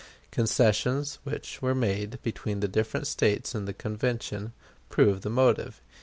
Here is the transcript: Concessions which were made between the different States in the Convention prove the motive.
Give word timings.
Concessions 0.31 1.19
which 1.25 1.61
were 1.61 1.75
made 1.75 2.17
between 2.23 2.59
the 2.59 2.67
different 2.67 3.05
States 3.05 3.53
in 3.53 3.65
the 3.65 3.71
Convention 3.75 4.51
prove 4.89 5.21
the 5.21 5.29
motive. 5.29 5.79